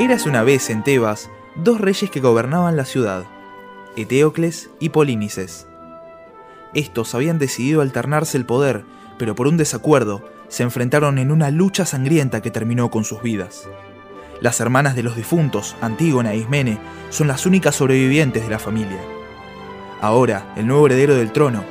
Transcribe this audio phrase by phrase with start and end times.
[0.00, 3.24] Eras una vez en Tebas dos reyes que gobernaban la ciudad,
[3.96, 5.66] Eteocles y Polínices.
[6.72, 8.86] Estos habían decidido alternarse el poder,
[9.18, 13.68] pero por un desacuerdo se enfrentaron en una lucha sangrienta que terminó con sus vidas.
[14.40, 16.78] Las hermanas de los difuntos, Antígona e Ismene,
[17.10, 19.02] son las únicas sobrevivientes de la familia.
[20.00, 21.62] Ahora, el nuevo heredero del trono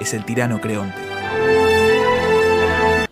[0.00, 1.15] es el tirano Creonte.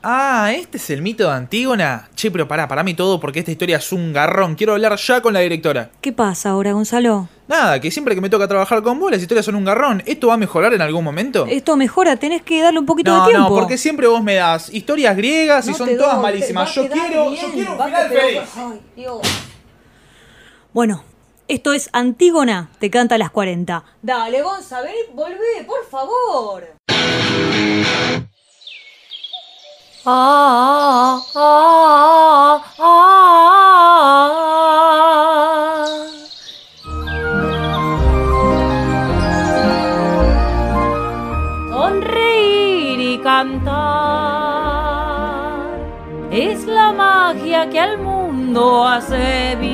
[0.07, 2.11] Ah, ¿este es el mito de Antígona?
[2.14, 4.55] Che, pero pará, parame todo porque esta historia es un garrón.
[4.55, 5.92] Quiero hablar ya con la directora.
[6.02, 7.27] ¿Qué pasa ahora, Gonzalo?
[7.48, 10.02] Nada, que siempre que me toca trabajar con vos las historias son un garrón.
[10.05, 11.47] ¿Esto va a mejorar en algún momento?
[11.48, 13.48] Esto mejora, tenés que darle un poquito no, de tiempo.
[13.48, 16.75] no, porque siempre vos me das historias griegas y son todas malísimas.
[16.75, 18.41] Yo quiero, bien, yo quiero un final feliz.
[18.56, 19.20] Ay, Dios.
[20.75, 21.02] Bueno,
[21.48, 23.83] esto es Antígona, te canta a las 40.
[24.02, 26.75] Dale, Gonza, ven y volvé, por favor.
[30.06, 31.22] Ah.
[41.70, 43.64] Sonreír y cantar
[46.30, 49.73] es la magia que al mundo hace vibrar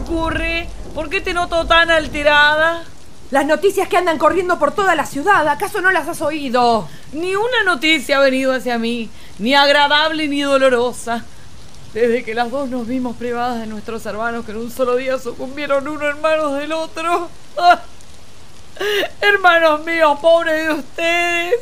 [0.00, 0.66] ocurre?
[0.94, 2.84] ¿Por qué te noto tan alterada?
[3.30, 6.88] Las noticias que andan corriendo por toda la ciudad, ¿acaso no las has oído?
[7.12, 11.24] Ni una noticia ha venido hacia mí, ni agradable ni dolorosa.
[11.94, 15.18] Desde que las dos nos vimos privadas de nuestros hermanos que en un solo día
[15.18, 17.28] sucumbieron uno en manos del otro.
[17.58, 17.80] ¡Ah!
[19.20, 21.54] Hermanos míos, pobre de ustedes.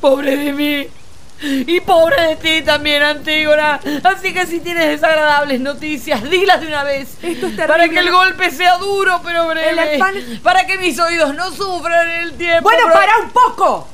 [0.00, 0.99] Pobre de mí.
[1.42, 3.80] Y pobre de ti también, Antígona.
[4.04, 7.16] Así que si tienes desagradables noticias, dilas de una vez.
[7.22, 9.98] Esto es Para que el golpe sea duro pero breve.
[10.42, 12.62] Para que mis oídos no sufran en el tiempo.
[12.62, 13.88] Bueno, pero- para un poco.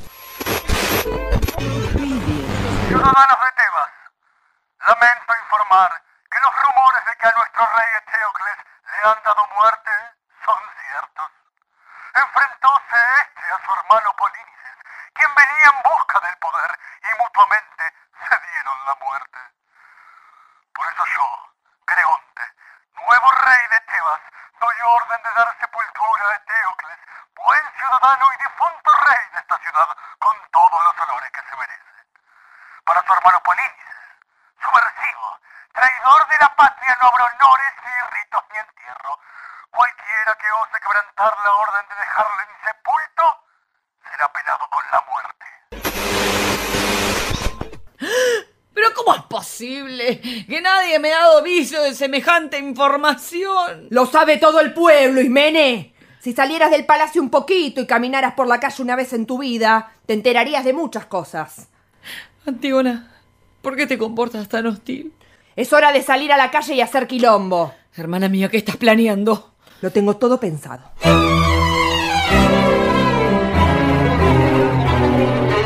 [2.89, 3.91] Ciudadanos de Tebas,
[4.87, 5.91] lamento informar
[6.31, 9.91] que los rumores de que a nuestro rey Eteocles le han dado muerte
[10.45, 11.31] son ciertos.
[12.15, 14.77] Enfrentóse este a su hermano Polínices,
[15.15, 16.71] quien venía en busca del poder
[17.03, 17.85] y mutuamente
[18.29, 19.39] se dieron la muerte.
[20.73, 21.27] Por eso yo,
[21.85, 22.45] Creonte,
[22.95, 24.23] nuevo rey de Tebas,
[24.61, 26.99] doy orden de dar sepultura a Eteocles,
[27.35, 31.85] buen ciudadano y difunto rey de esta ciudad, con todos los honores que se merece
[32.87, 33.99] para su hermano Polínices,
[34.63, 35.27] subversivo,
[35.75, 39.19] traidor de la patria, no habrá honores, ni ritos, ni entierro.
[39.75, 43.25] Cualquiera que ose quebrantar la orden de dejarle insepulto,
[44.07, 45.47] será penado con la muerte.
[48.73, 53.89] Pero ¿cómo es posible que nadie me ha dado viso de semejante información?
[53.91, 55.93] Lo sabe todo el pueblo, Ismene.
[56.21, 59.39] Si salieras del palacio un poquito y caminaras por la calle una vez en tu
[59.39, 61.69] vida, te enterarías de muchas cosas.
[62.47, 63.11] Antígona,
[63.61, 65.13] ¿por qué te comportas tan hostil?
[65.57, 67.75] Es hora de salir a la calle y hacer quilombo.
[67.97, 69.55] Hermana mía, ¿qué estás planeando?
[69.81, 70.85] Lo tengo todo pensado.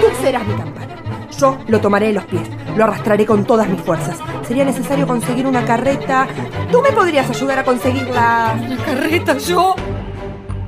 [0.00, 0.96] Tú serás mi campana.
[1.38, 4.19] Yo lo tomaré de los pies, lo arrastraré con todas mis fuerzas.
[4.48, 6.26] Sería necesario conseguir una carreta.
[6.72, 8.56] ¿Tú me podrías ayudar a conseguirla?
[8.69, 9.74] ¿La carreta yo?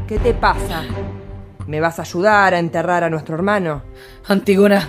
[0.07, 0.83] ¿Qué te pasa?
[1.67, 3.83] ¿Me vas a ayudar a enterrar a nuestro hermano?
[4.27, 4.87] Antígona,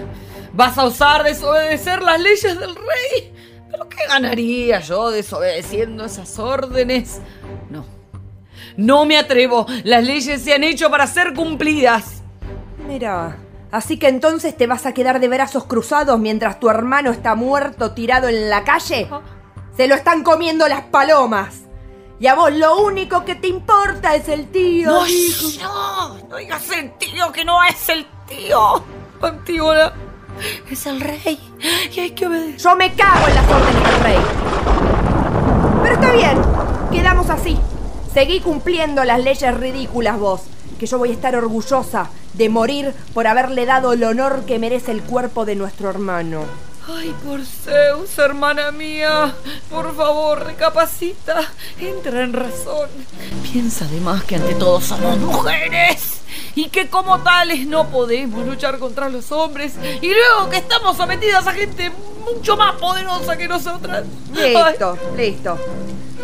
[0.53, 3.33] ¿vas a osar desobedecer las leyes del rey?
[3.69, 7.19] ¿Pero qué ganaría yo desobedeciendo esas órdenes?
[7.69, 7.85] No.
[8.77, 9.65] No me atrevo.
[9.83, 12.21] Las leyes se han hecho para ser cumplidas.
[12.87, 13.37] Mira,
[13.71, 17.91] así que entonces te vas a quedar de brazos cruzados mientras tu hermano está muerto
[17.91, 19.09] tirado en la calle.
[19.75, 21.61] Se lo están comiendo las palomas.
[22.19, 24.91] Y a vos lo único que te importa es el tío.
[24.91, 25.47] No, hijo.
[25.63, 28.83] no, no digas el tío que no es el tío.
[29.21, 29.93] Antígona,
[30.69, 31.39] es el rey
[31.95, 32.57] y hay que obedecer.
[32.57, 34.17] Yo me cago en las órdenes del rey.
[35.83, 36.41] Pero está bien,
[36.91, 37.57] quedamos así.
[38.13, 40.41] Seguí cumpliendo las leyes ridículas vos,
[40.79, 44.91] que yo voy a estar orgullosa de morir por haberle dado el honor que merece
[44.91, 46.43] el cuerpo de nuestro hermano.
[46.87, 49.33] Ay, por Zeus, hermana mía,
[49.69, 51.41] por favor, recapacita,
[51.79, 52.89] entra en razón.
[53.51, 56.22] Piensa además que ante todo somos mujeres
[56.55, 61.47] y que como tales no podemos luchar contra los hombres y luego que estamos sometidas
[61.47, 61.91] a gente
[62.23, 64.03] mucho más poderosa que nosotras.
[64.33, 65.57] Listo, listo.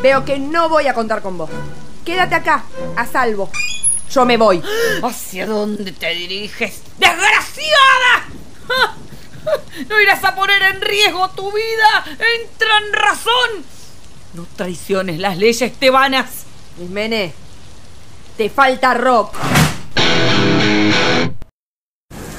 [0.01, 1.49] Veo que no voy a contar con vos.
[2.05, 2.63] Quédate acá,
[2.95, 3.49] a salvo.
[4.11, 4.61] Yo me voy.
[5.03, 6.81] ¿Hacia dónde te diriges?
[6.97, 8.27] ¡Desgraciada!
[9.87, 12.03] No irás a poner en riesgo tu vida.
[12.05, 13.65] Entra en razón.
[14.33, 16.43] No traiciones las leyes tebanas.
[16.79, 17.33] Ismene,
[18.37, 19.33] te falta rock.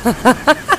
[0.03, 0.71] ¡Ciudadanos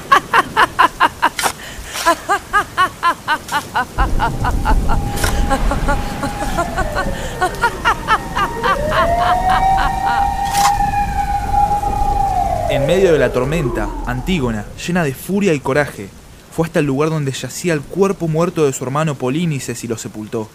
[12.69, 16.07] En medio de la tormenta, Antígona, llena de furia y coraje,
[16.51, 19.97] fue hasta el lugar donde yacía el cuerpo muerto de su hermano Polínices y lo
[19.97, 20.49] sepultó.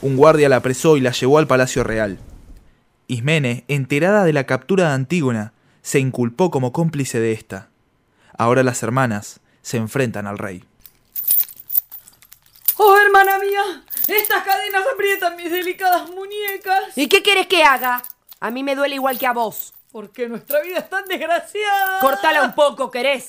[0.00, 2.18] Un guardia la apresó y la llevó al palacio real.
[3.06, 5.52] Ismene, enterada de la captura de Antígona,
[5.82, 7.71] se inculpó como cómplice de esta.
[8.42, 10.64] Ahora las hermanas se enfrentan al rey.
[12.76, 13.84] ¡Oh, hermana mía!
[14.08, 16.96] Estas cadenas aprietan mis delicadas muñecas.
[16.96, 18.02] ¿Y qué quieres que haga?
[18.40, 19.72] A mí me duele igual que a vos.
[19.92, 22.00] ¿Por qué nuestra vida es tan desgraciada?
[22.00, 23.28] Cortala un poco, ¿querés?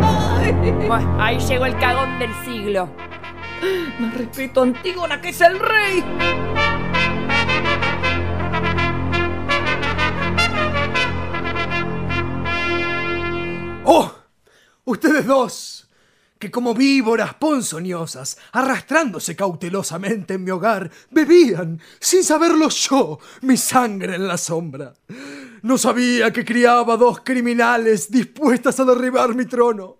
[0.00, 0.52] Ay,
[1.20, 2.90] ahí llegó el cagón del siglo.
[4.00, 6.04] Más respeto a Antígona, que es el rey.
[13.84, 14.17] ¡Oh!
[14.88, 15.86] Ustedes dos,
[16.38, 24.14] que como víboras ponzoñosas, arrastrándose cautelosamente en mi hogar, bebían, sin saberlo yo, mi sangre
[24.14, 24.94] en la sombra.
[25.60, 29.98] No sabía que criaba dos criminales dispuestas a derribar mi trono.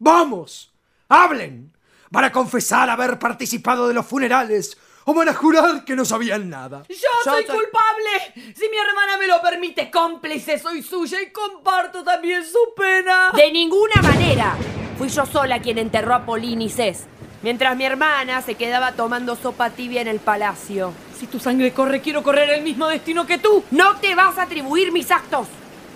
[0.00, 0.74] ¡Vamos!
[1.08, 1.72] ¡Hablen!
[2.10, 4.76] ¿Van a confesar haber participado de los funerales
[5.06, 6.82] o van a jurar que no sabían nada?
[6.88, 8.52] Yo, soy culpable.
[8.54, 13.30] Si mi hermana me lo permite, cómplice soy suya y comparto también su pena.
[13.34, 14.56] De ninguna manera.
[14.98, 17.04] Fui yo sola quien enterró a Polínices,
[17.42, 20.92] mientras mi hermana se quedaba tomando sopa tibia en el palacio.
[21.18, 23.62] Si tu sangre corre, quiero correr el mismo destino que tú.
[23.70, 25.46] No te vas a atribuir mis actos.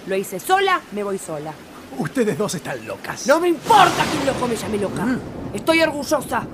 [0.07, 1.53] Lo hice sola, me voy sola.
[1.99, 3.27] Ustedes dos están locas.
[3.27, 5.05] No me importa quién loco me llame loca.
[5.53, 6.47] Estoy orgullosa.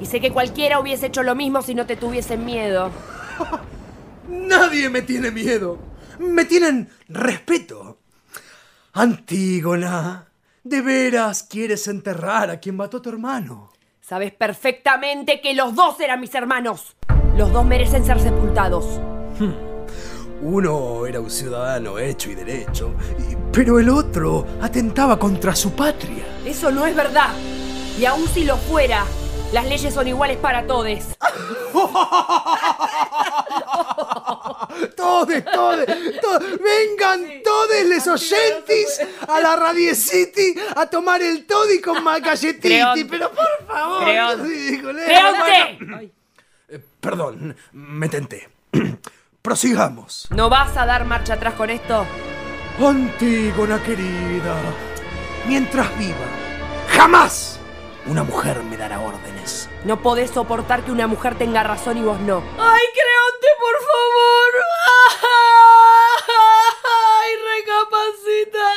[0.00, 2.90] Y sé que cualquiera hubiese hecho lo mismo si no te tuviesen miedo.
[4.28, 5.78] Nadie me tiene miedo.
[6.18, 7.98] Me tienen respeto.
[8.92, 10.28] Antígona,
[10.64, 13.70] ¿de veras quieres enterrar a quien mató a tu hermano?
[14.00, 16.96] Sabes perfectamente que los dos eran mis hermanos.
[17.36, 19.00] Los dos merecen ser sepultados.
[20.42, 22.94] Uno era un ciudadano hecho y derecho,
[23.52, 26.24] pero el otro atentaba contra su patria.
[26.44, 27.34] Eso no es verdad.
[27.98, 29.04] Y aun si lo fuera,
[29.52, 30.86] las leyes son iguales para todos.
[34.94, 41.80] Todes, todes, todes, vengan todos les oyentes a la Radio City a tomar el toddy
[41.80, 44.80] con Macalletiti, pero por favor, Creonte.
[44.80, 46.12] ¡Creonte!
[46.68, 48.48] Eh, Perdón, me tenté.
[49.42, 50.28] Prosigamos.
[50.30, 52.04] ¿No vas a dar marcha atrás con esto?
[52.78, 54.56] Antígona querida,
[55.46, 56.26] mientras viva,
[56.88, 57.58] jamás
[58.08, 59.68] una mujer me dará órdenes.
[59.84, 62.42] No podés soportar que una mujer tenga razón y vos no.
[62.58, 64.52] ¡Ay, Creonte, por favor!
[67.20, 68.68] ¡Ay, recapacita!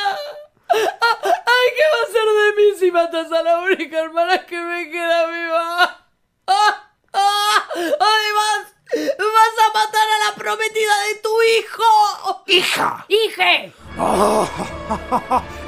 [0.70, 4.90] ¡Ay, qué va a ser de mí si matas a la única hermana que me
[4.90, 6.06] queda viva!
[7.12, 12.42] Además, vas a matar a la prometida de tu hijo.
[12.46, 13.04] ¡Hija!
[13.08, 13.72] ¡Hije!
[13.98, 14.48] Oh,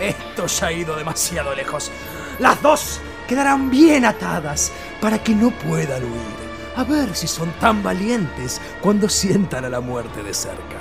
[0.01, 1.91] esto ya ha ido demasiado lejos.
[2.39, 3.01] Las dos
[3.33, 4.71] quedarán bien atadas
[5.01, 6.43] para que no puedan huir.
[6.77, 10.77] A ver si son tan valientes cuando sientan a la muerte de cerca.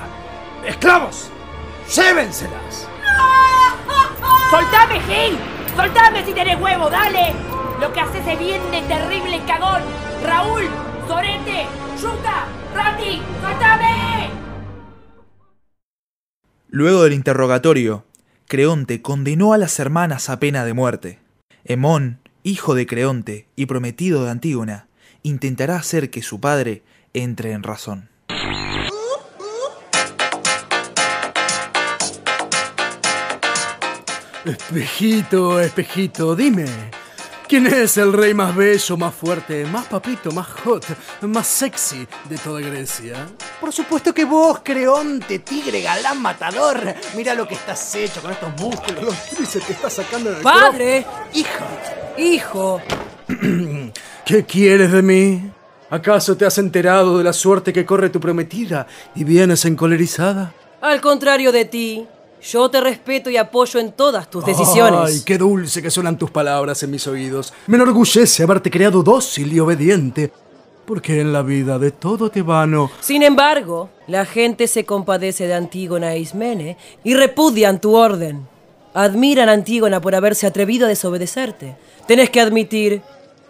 [0.68, 1.30] ¡Esclavos!
[1.95, 2.90] ¡Llévenselas!
[4.49, 5.37] ¡Soltame, Gil!
[5.78, 7.33] ¡Soltame si tenés huevo, dale!
[7.80, 9.81] Lo que haces es bien de terrible cagón.
[10.26, 10.68] Raúl,
[11.07, 11.68] Sorete,
[12.02, 14.30] Yuka, Randy, ¡soltame!
[16.68, 18.04] Luego del interrogatorio,
[18.49, 21.19] Creonte condenó a las hermanas a pena de muerte.
[21.64, 24.88] Hemón, hijo de Creonte y prometido de Antígona,
[25.24, 26.83] intentará hacer que su padre
[27.14, 28.10] entre en razón.
[34.45, 36.66] Espejito, espejito, dime.
[37.48, 40.86] ¿Quién es el rey más bello, más fuerte, más papito, más hot,
[41.24, 43.28] más sexy de toda Grecia?
[43.60, 46.95] Por supuesto que vos, Creonte, tigre, galán, matador.
[47.14, 51.04] Mira lo que estás hecho con estos músculos, los tríceps que estás sacando del Padre,
[51.04, 52.01] cuerpo.
[52.18, 52.81] Hijo,
[54.25, 55.51] ¿qué quieres de mí?
[55.89, 60.53] ¿Acaso te has enterado de la suerte que corre tu prometida y vienes encolerizada?
[60.81, 62.07] al contrario de ti,
[62.41, 64.99] yo te respeto y apoyo en todas tus decisiones.
[65.03, 67.53] Ay, qué dulce que suenan tus palabras en mis oídos.
[67.68, 70.31] Me enorgullece haberte creado dócil y obediente.
[70.85, 72.89] Porque en la vida de todo te vano.
[72.99, 78.47] Sin embargo, la gente se compadece de Antígona e Ismene y repudian tu orden.
[78.94, 81.76] Admiran a Antígona por haberse atrevido a desobedecerte.
[82.07, 83.02] Tenés que admitir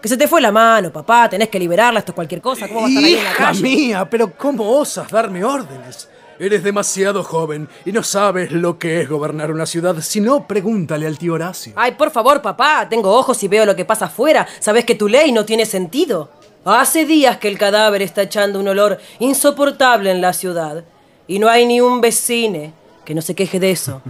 [0.02, 1.30] que se te fue la mano, papá.
[1.30, 2.68] Tenés que liberarla, esto es cualquier cosa.
[2.68, 3.62] ¿Cómo vas a estar ahí en la Hija calle?
[3.64, 6.10] mía, pero ¿cómo osas darme órdenes?
[6.40, 9.96] Eres demasiado joven y no sabes lo que es gobernar una ciudad.
[10.02, 11.74] Si no, pregúntale al tío Horacio.
[11.76, 14.48] Ay, por favor, papá, tengo ojos y veo lo que pasa afuera.
[14.60, 16.32] Sabes que tu ley no tiene sentido.
[16.66, 20.84] Hace días que el cadáver está echando un olor insoportable en la ciudad.
[21.28, 22.74] Y no hay ni un vecine
[23.06, 24.02] que no se queje de eso.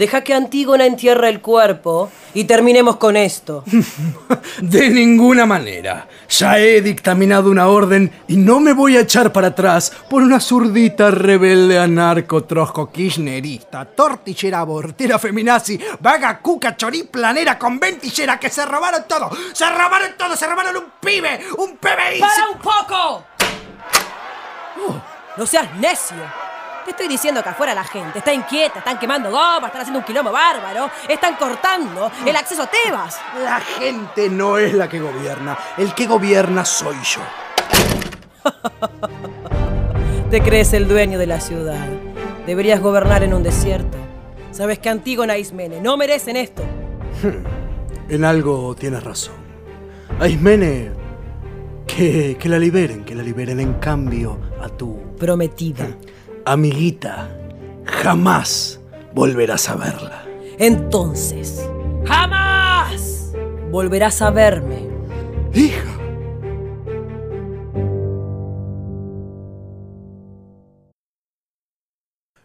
[0.00, 3.64] Deja que Antígona entierre el cuerpo y terminemos con esto.
[4.62, 6.08] De ninguna manera.
[6.30, 10.40] Ya he dictaminado una orden y no me voy a echar para atrás por una
[10.40, 19.04] zurdita rebelde anarco trosco kirchnerista, tortillera abortera feminazi, vaga cuca choriplanera conventillera que se robaron
[19.06, 19.28] todo.
[19.52, 22.20] Se robaron todo, se robaron un pibe, un PBI.
[22.20, 23.24] ¡Para un poco!
[25.36, 26.49] No seas necio.
[26.84, 30.04] Te estoy diciendo que afuera la gente está inquieta, están quemando goma, están haciendo un
[30.04, 33.20] quilombo bárbaro, están cortando el acceso a Tebas.
[33.42, 37.20] La gente no es la que gobierna, el que gobierna soy yo.
[40.30, 41.86] Te crees el dueño de la ciudad.
[42.46, 43.98] Deberías gobernar en un desierto.
[44.50, 46.62] Sabes que Antígona y Ismene no merecen esto.
[48.08, 49.34] En algo tienes razón.
[50.18, 50.90] A Ismene,
[51.86, 55.86] que, que la liberen, que la liberen en cambio a tu Prometida.
[56.44, 57.36] Amiguita.
[57.84, 58.80] Jamás
[59.14, 60.24] volverás a verla.
[60.58, 61.68] Entonces,
[62.04, 63.32] jamás
[63.70, 64.88] volverás a verme.
[65.54, 65.90] Hija.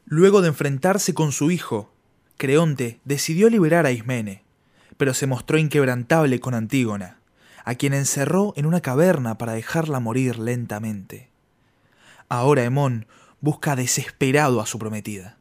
[0.05, 1.91] Luego de enfrentarse con su hijo,
[2.37, 4.43] Creonte decidió liberar a Ismene,
[4.97, 7.17] pero se mostró inquebrantable con Antígona,
[7.63, 11.29] a quien encerró en una caverna para dejarla morir lentamente.
[12.29, 13.07] Ahora Hemón
[13.41, 15.37] busca desesperado a su prometida.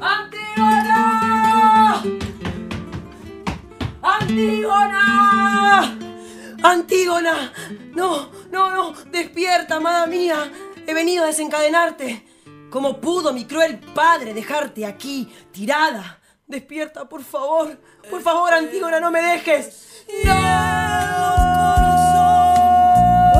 [0.00, 2.02] ¡Antígona!
[4.02, 5.98] ¡Antígona!
[6.62, 7.52] ¡Antígona!
[7.94, 10.50] No, no, no, despierta, amada mía.
[10.86, 12.24] He venido a desencadenarte.
[12.70, 16.18] ¿Cómo pudo mi cruel padre dejarte aquí, tirada?
[16.46, 17.78] Despierta, por favor.
[18.10, 20.04] Por favor, Antígona, no me dejes.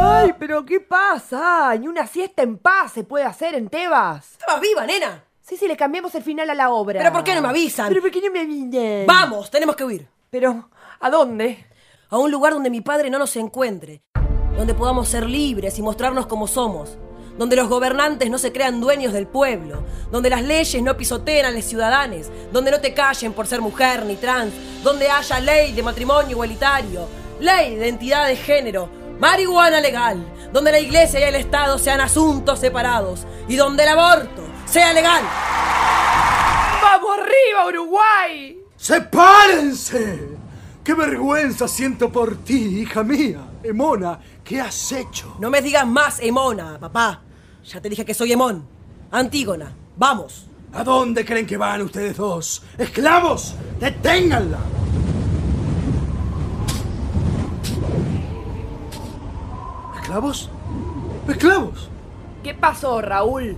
[0.00, 1.75] Ay, pero ¿qué pasa?
[1.76, 4.33] Ni una siesta en paz se puede hacer en Tebas.
[4.33, 5.25] Estabas viva, nena.
[5.40, 6.99] Sí, sí, le cambiamos el final a la obra.
[6.99, 7.88] ¿Pero por qué no me avisan?
[7.88, 9.07] ¿Pero por qué no me avisan?
[9.07, 10.09] Vamos, tenemos que huir.
[10.31, 10.69] Pero,
[11.00, 11.67] ¿a dónde?
[12.11, 14.02] A un lugar donde mi padre no nos encuentre.
[14.57, 16.99] Donde podamos ser libres y mostrarnos como somos.
[17.38, 19.85] Donde los gobernantes no se crean dueños del pueblo.
[20.11, 22.26] Donde las leyes no pisoteen a los ciudadanos.
[22.52, 24.52] Donde no te callen por ser mujer ni trans.
[24.83, 27.07] Donde haya ley de matrimonio igualitario.
[27.40, 28.90] Ley de identidad de género.
[29.20, 30.25] Marihuana legal.
[30.52, 33.26] Donde la iglesia y el Estado sean asuntos separados.
[33.48, 35.22] Y donde el aborto sea legal.
[36.82, 38.58] ¡Vamos arriba, Uruguay!
[38.76, 40.28] ¡Sepárense!
[40.84, 43.40] ¡Qué vergüenza siento por ti, hija mía!
[43.62, 45.37] Emona, ¿qué has hecho?
[45.38, 47.20] No me digas más Emona, papá.
[47.64, 48.66] Ya te dije que soy Emón.
[49.10, 50.46] Antígona, vamos.
[50.72, 52.62] ¿A dónde creen que van ustedes dos?
[52.78, 53.54] ¡Esclavos!
[53.80, 54.58] ¡Deténganla!
[60.08, 60.48] ¿Esclavos?
[61.28, 61.90] ¿Esclavos?
[62.42, 63.54] ¿Qué pasó, Raúl?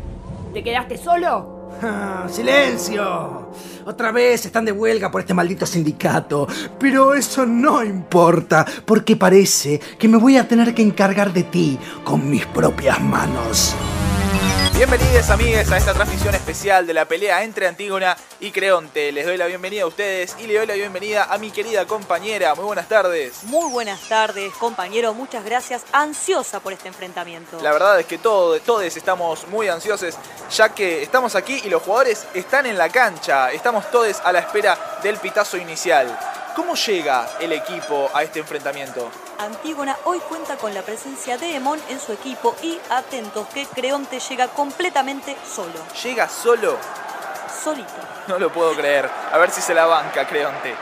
[0.53, 1.61] ¿Te quedaste solo?
[1.83, 3.49] Ah, ¡Silencio!
[3.87, 6.47] Otra vez están de huelga por este maldito sindicato.
[6.79, 11.79] Pero eso no importa, porque parece que me voy a tener que encargar de ti
[12.05, 13.75] con mis propias manos.
[14.75, 19.13] Bienvenidos amigues a esta transmisión especial de la pelea entre Antígona y Creonte.
[19.13, 22.55] Les doy la bienvenida a ustedes y le doy la bienvenida a mi querida compañera.
[22.55, 23.45] Muy buenas tardes.
[23.45, 25.13] Muy buenas tardes, compañero.
[25.13, 25.83] Muchas gracias.
[25.93, 27.61] Ansiosa por este enfrentamiento.
[27.61, 30.17] La verdad es que todos, todos estamos muy ansiosos
[30.51, 33.53] ya que estamos aquí y los jugadores están en la cancha.
[33.53, 36.19] Estamos todos a la espera del pitazo inicial.
[36.61, 39.11] ¿Cómo llega el equipo a este enfrentamiento?
[39.39, 44.21] Antígona hoy cuenta con la presencia de Emón en su equipo y atentos que Creonte
[44.21, 46.77] llega completamente solo, ¿Llega solo?
[47.65, 47.89] solito.
[48.29, 49.11] No lo puedo creer.
[49.33, 50.75] A ver si se la banca, Creonte.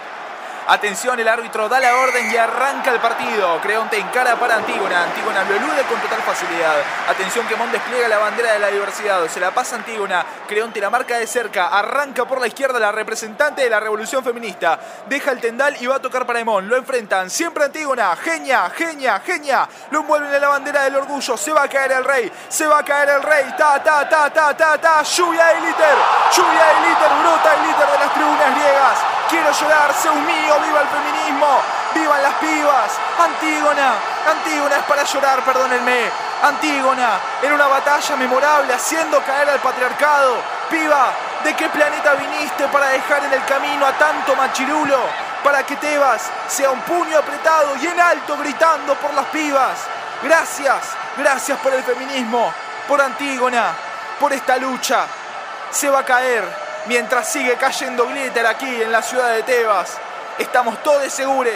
[0.70, 3.58] Atención, el árbitro da la orden y arranca el partido.
[3.62, 5.04] Creonte encara para Antígona.
[5.04, 6.76] Antígona lo elude con total facilidad.
[7.08, 9.26] Atención que Mon despliega la bandera de la diversidad.
[9.28, 10.26] Se la pasa Antígona.
[10.46, 11.68] Creonte la marca de cerca.
[11.68, 14.78] Arranca por la izquierda la representante de la revolución feminista.
[15.06, 16.68] Deja el tendal y va a tocar para Emón.
[16.68, 17.30] Lo enfrentan.
[17.30, 18.14] Siempre Antígona.
[18.16, 19.66] Genia, genia, genia.
[19.90, 21.38] Lo envuelven en la bandera del orgullo.
[21.38, 22.30] Se va a caer el rey.
[22.50, 23.54] Se va a caer el rey.
[23.56, 25.02] Ta, ta, ta, ta, ta, ta.
[25.02, 25.96] Lluvia de liter.
[26.36, 27.10] Lluvia de liter.
[27.22, 29.17] Brota el liter de las tribunas griegas.
[29.28, 29.92] Quiero llorar.
[29.94, 30.54] Zeus mío.
[30.64, 31.60] Viva el feminismo.
[31.94, 32.92] Vivan las pibas.
[33.18, 33.92] Antígona.
[34.28, 36.10] Antígona es para llorar, perdónenme.
[36.42, 40.36] Antígona, en una batalla memorable haciendo caer al patriarcado.
[40.70, 41.10] Piba,
[41.42, 44.98] ¿de qué planeta viniste para dejar en el camino a tanto machirulo?
[45.42, 49.78] Para que Tebas sea un puño apretado y en alto gritando por las pibas.
[50.22, 52.52] Gracias, gracias por el feminismo,
[52.86, 53.72] por Antígona,
[54.20, 55.06] por esta lucha.
[55.70, 59.98] Se va a caer mientras sigue cayendo glitter aquí en la ciudad de Tebas.
[60.38, 61.52] Estamos todos seguros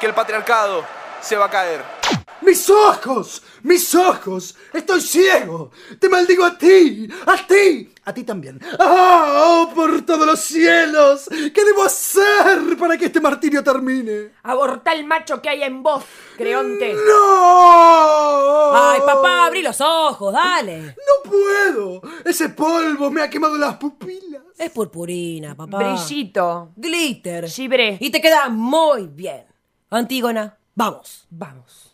[0.00, 0.84] que el patriarcado
[1.20, 2.01] se va a caer.
[2.42, 3.42] ¡Mis ojos!
[3.62, 4.56] ¡Mis ojos!
[4.72, 5.70] ¡Estoy ciego!
[5.98, 7.08] ¡Te maldigo a ti!
[7.26, 7.88] ¡A ti!
[8.04, 8.60] ¡A ti también!
[8.80, 11.28] ¡Oh, por todos los cielos!
[11.28, 14.32] ¿Qué debo hacer para que este martirio termine?
[14.42, 16.02] Aborta el macho que hay en vos,
[16.36, 16.94] Creonte.
[16.94, 18.72] ¡No!
[18.74, 20.96] Ay, papá, abrí los ojos, dale.
[20.96, 22.02] ¡No puedo!
[22.24, 24.42] Ese polvo me ha quemado las pupilas.
[24.58, 25.78] Es purpurina, papá.
[25.78, 26.72] Brillito.
[26.76, 27.48] Glitter.
[27.48, 27.98] Gibré.
[28.00, 29.46] Y te queda muy bien.
[29.90, 31.26] Antígona, vamos.
[31.30, 31.91] Vamos.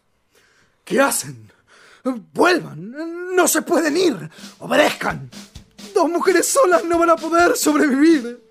[0.89, 1.53] ¿Qué hacen?
[2.33, 2.95] ¡Vuelvan!
[3.37, 4.31] ¡No se pueden ir!
[4.59, 5.31] ¡Obedezcan!
[5.95, 8.43] Dos mujeres solas no van a poder sobrevivir.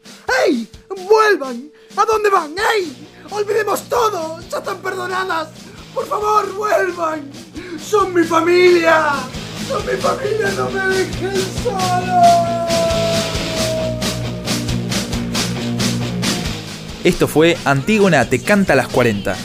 [0.46, 0.70] ¡Ey!
[0.88, 1.72] ¡Vuelvan!
[1.96, 2.54] ¿A dónde van?
[2.76, 3.08] ¡Ey!
[3.32, 4.40] ¡Olvidemos todo!
[4.52, 5.48] ¡Ya están perdonadas!
[5.96, 7.28] ¡Por favor, vuelvan!
[7.84, 9.16] ¡Son mi familia!
[9.68, 10.52] ¡Son mi familia!
[10.56, 12.22] ¡No me dejen solo!
[17.04, 19.36] Esto fue Antígona te canta a las 40.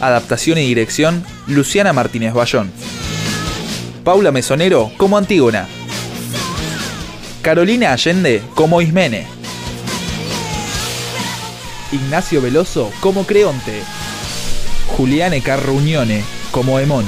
[0.00, 2.72] Adaptación y dirección, Luciana Martínez Bayón.
[4.02, 5.68] Paula Mesonero como Antígona.
[7.40, 9.26] Carolina Allende como Ismene.
[11.92, 13.82] Ignacio Veloso como Creonte.
[14.96, 17.04] Juliane Carruñone como Emón.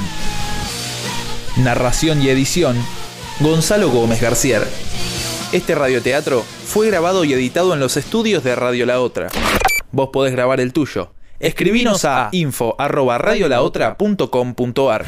[1.56, 2.76] Narración y edición,
[3.40, 4.62] Gonzalo Gómez García.
[5.50, 9.30] Este radioteatro fue grabado y editado en los estudios de Radio La Otra.
[9.90, 11.10] Vos podés grabar el tuyo.
[11.40, 15.06] Escribinos a info.radiolaotra.com.ar